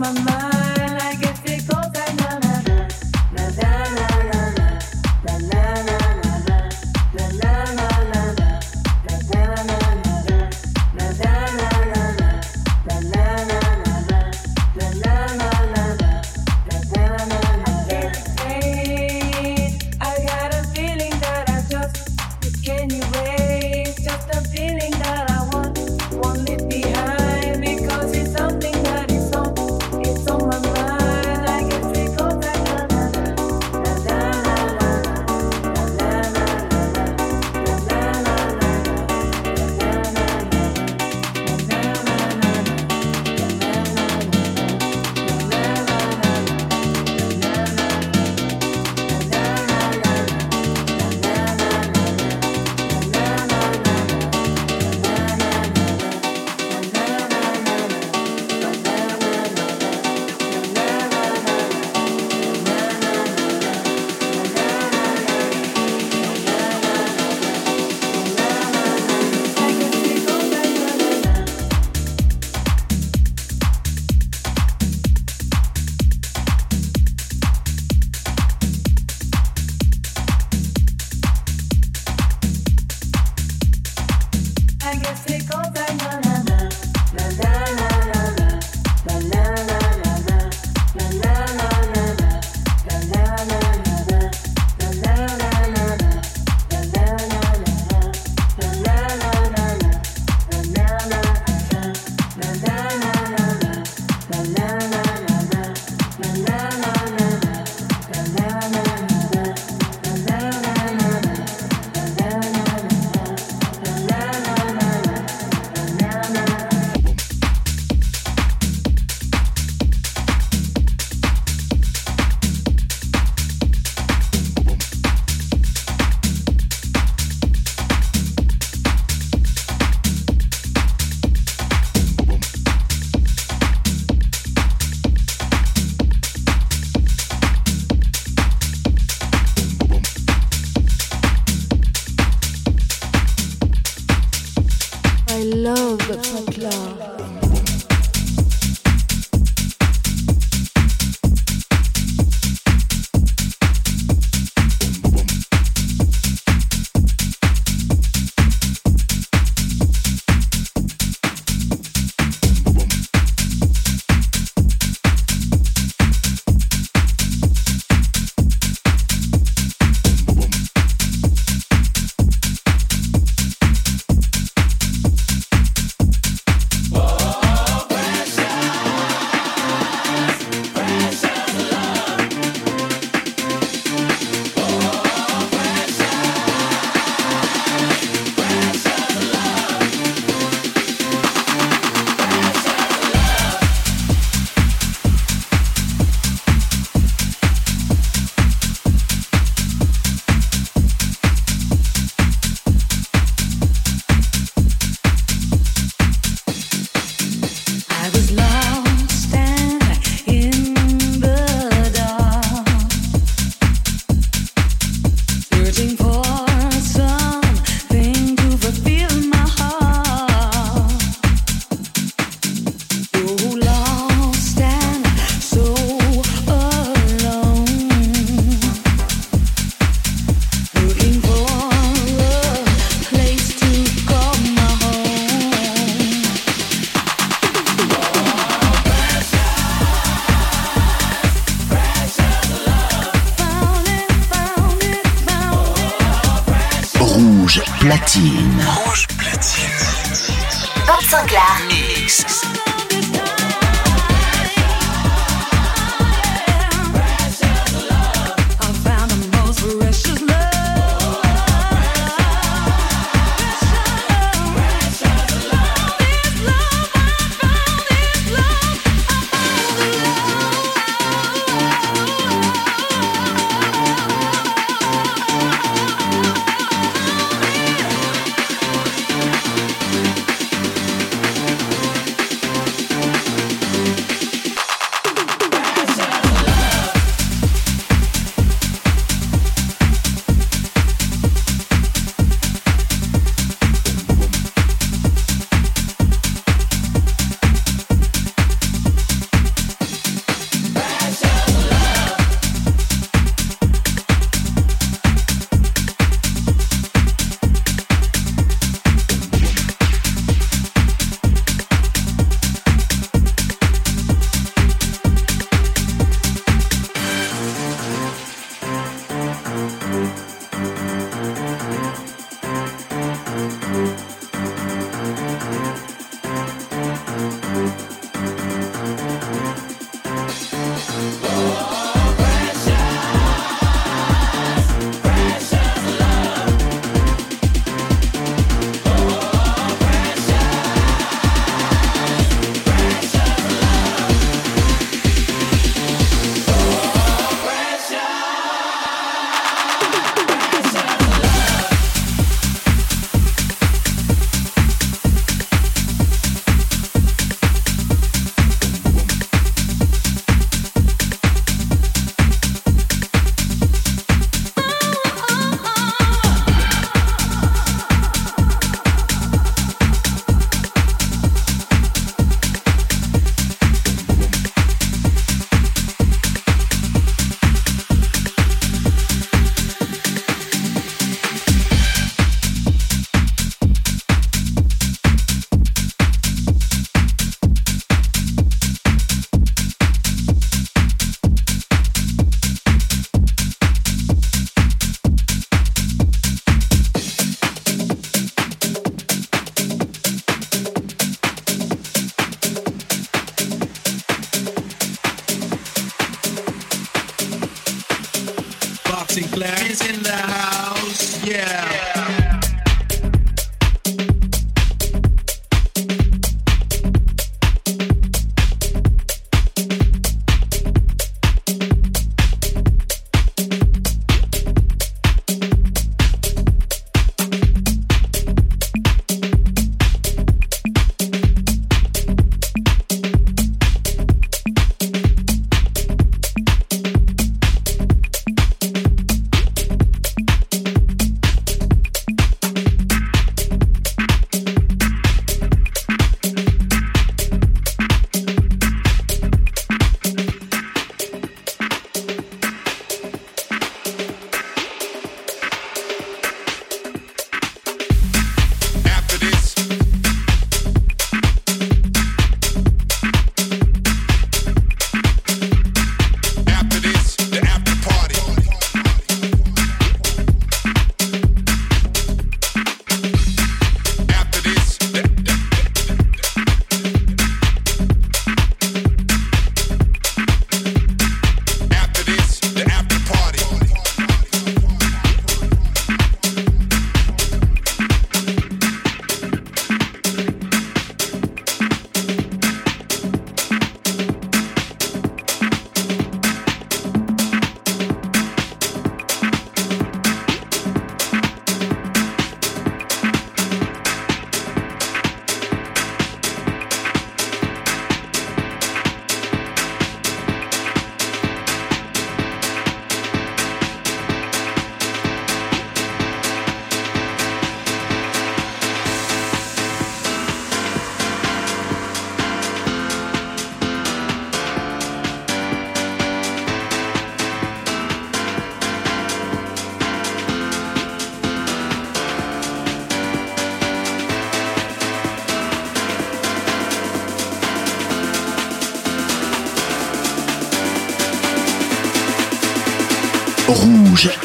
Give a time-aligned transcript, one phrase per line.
[0.00, 0.49] my mind.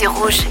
[0.00, 0.49] c'est rouge.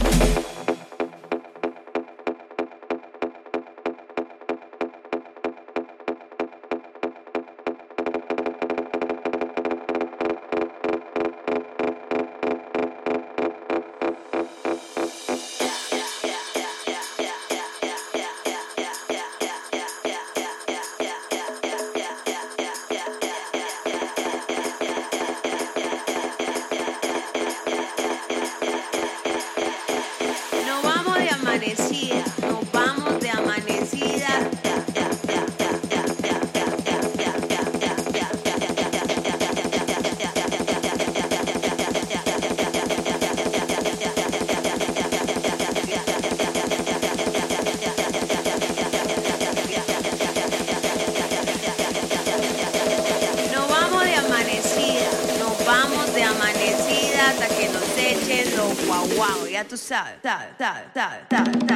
[59.69, 61.68] momento, sabe, sabe, sabe, sabe, sabe.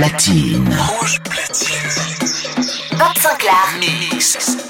[0.00, 0.66] platine.
[0.78, 2.98] Rouge platine.
[2.98, 3.78] Bob Sinclair.
[3.78, 4.69] Mix.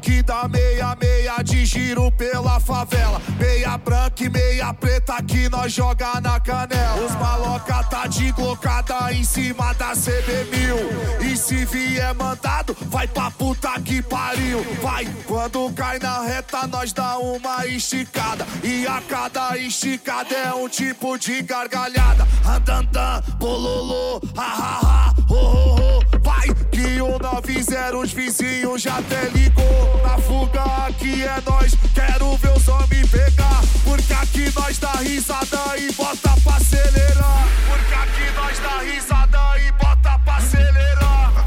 [0.00, 3.20] Toque da meia, meia de giro pela favela.
[3.60, 7.04] Meia branca e meia preta que nós joga na canela.
[7.04, 11.20] Os maloca tá de glocada em cima da CB1000.
[11.20, 14.64] E se vier mandado, vai pra puta que pariu.
[14.80, 18.46] Vai, quando cai na reta, nós dá uma esticada.
[18.64, 22.26] E a cada esticada é um tipo de gargalhada.
[22.48, 26.00] Andandan, bololô, ha ha ha, ho ho ho.
[26.22, 30.00] Vai, que o 90 os vizinhos já até ligou.
[30.02, 33.49] Na fuga aqui é nós, quero ver os homens pegar.
[33.84, 37.48] Porque aqui nós dá risada e bota pra acelerar.
[37.68, 41.46] Porque aqui nós dá risada e bota pra acelerar.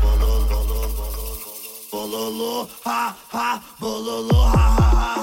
[1.91, 5.22] Bololô, ha ha, bololô, ha ha ha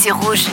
[0.00, 0.49] Sur Rouge.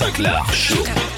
[0.00, 1.09] Sinclair Show.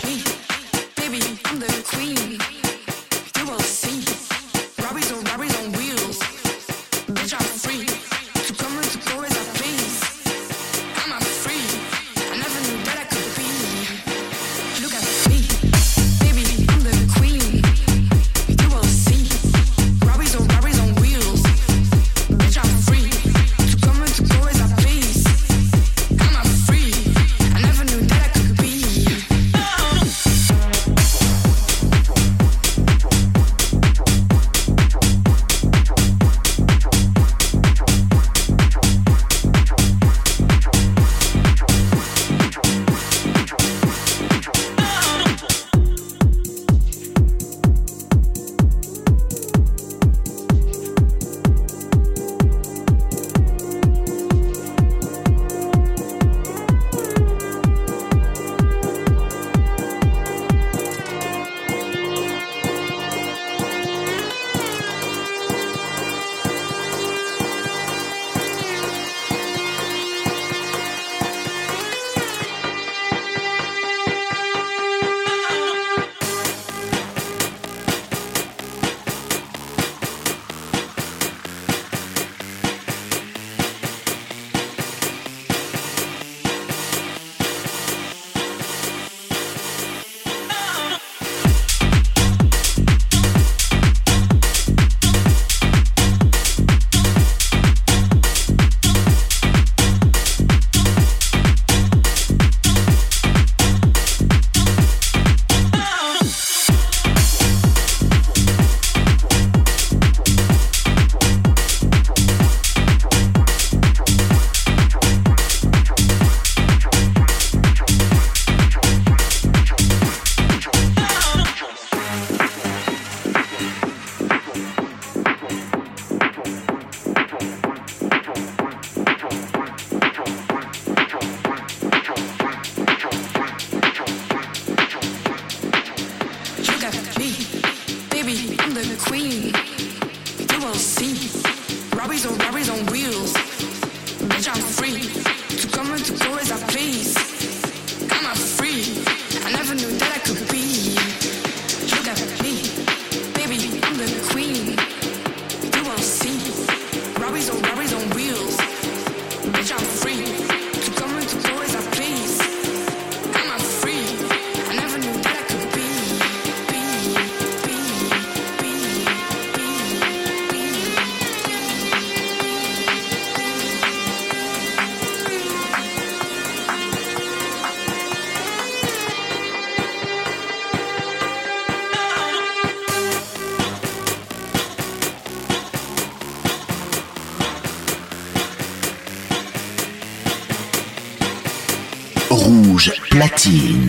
[193.43, 193.82] Team.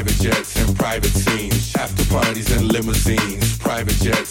[0.00, 4.29] private jets and private scenes, after parties and limousines, private jets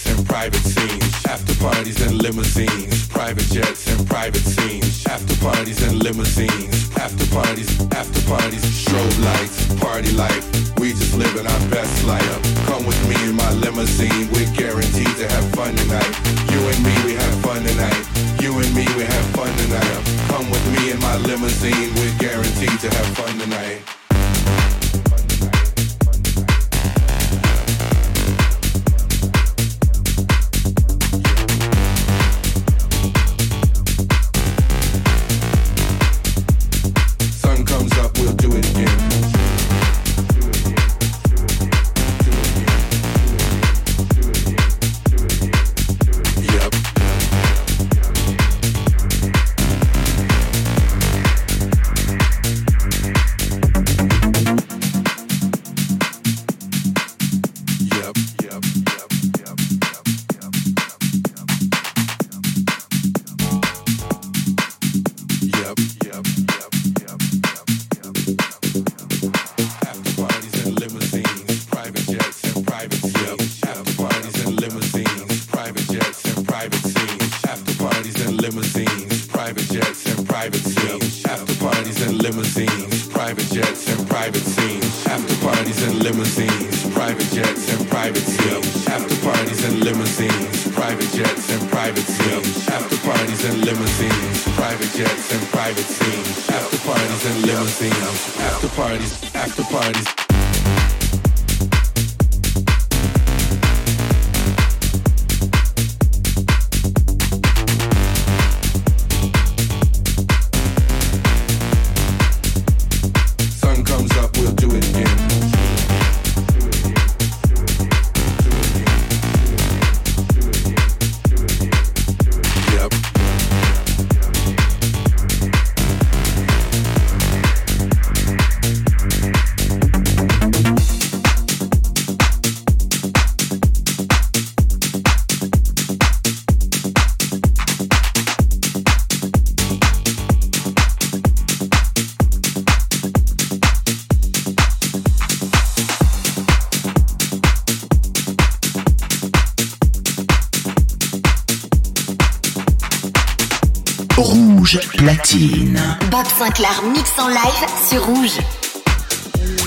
[155.29, 155.79] platine.
[156.11, 158.39] Bob Sinclair mix en live sur Rouge.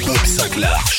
[0.05, 0.92] Bob Sinclair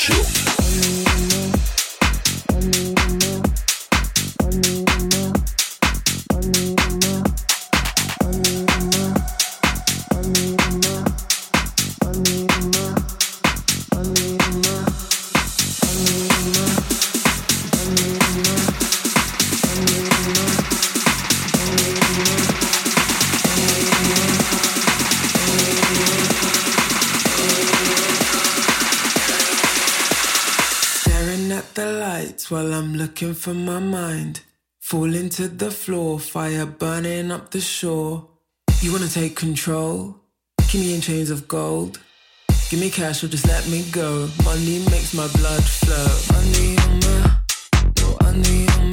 [33.34, 34.41] For my mind.
[34.79, 38.27] Falling to the floor, fire burning up the shore.
[38.81, 40.15] You wanna take control?
[40.71, 41.99] Give me in chains of gold.
[42.69, 44.29] Give me cash or just let me go.
[44.43, 46.07] Money makes my blood flow.
[46.31, 47.38] Money on my,
[47.99, 48.92] no money on my,